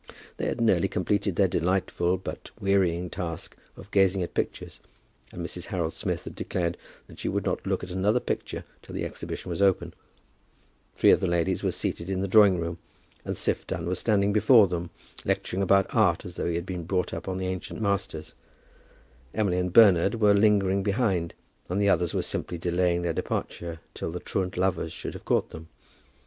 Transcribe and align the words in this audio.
They 0.37 0.47
had 0.47 0.59
nearly 0.59 0.87
completed 0.87 1.35
their 1.35 1.47
delightful 1.47 2.17
but 2.17 2.49
wearying 2.59 3.11
task 3.11 3.55
of 3.77 3.91
gazing 3.91 4.23
at 4.23 4.33
pictures, 4.33 4.79
and 5.31 5.45
Mrs. 5.45 5.65
Harold 5.65 5.93
Smith 5.93 6.23
had 6.23 6.33
declared 6.33 6.75
that 7.05 7.19
she 7.19 7.29
would 7.29 7.45
not 7.45 7.67
look 7.67 7.83
at 7.83 7.91
another 7.91 8.19
painting 8.19 8.63
till 8.81 8.95
the 8.95 9.05
exhibition 9.05 9.49
was 9.51 9.61
open; 9.61 9.93
three 10.95 11.11
of 11.11 11.19
the 11.19 11.27
ladies 11.27 11.61
were 11.61 11.71
seated 11.71 12.09
in 12.09 12.21
the 12.21 12.27
drawing 12.27 12.59
room, 12.59 12.79
and 13.23 13.35
Siph 13.35 13.67
Dunn 13.67 13.85
was 13.87 13.99
standing 13.99 14.33
before 14.33 14.65
them, 14.65 14.89
lecturing 15.23 15.61
about 15.61 15.93
art 15.93 16.25
as 16.25 16.33
though 16.33 16.47
he 16.49 16.55
had 16.55 16.65
been 16.65 16.85
brought 16.85 17.13
up 17.13 17.27
on 17.27 17.37
the 17.37 17.45
ancient 17.45 17.79
masters; 17.79 18.33
Emily 19.35 19.59
and 19.59 19.71
Bernard 19.71 20.15
were 20.15 20.33
lingering 20.33 20.81
behind, 20.81 21.35
and 21.69 21.79
the 21.79 21.89
others 21.89 22.11
were 22.11 22.23
simply 22.23 22.57
delaying 22.57 23.03
their 23.03 23.13
departure 23.13 23.79
till 23.93 24.09
the 24.11 24.19
truant 24.19 24.57
lovers 24.57 24.91
should 24.91 25.13
have 25.13 25.25
caught 25.25 25.51
them. 25.51 25.67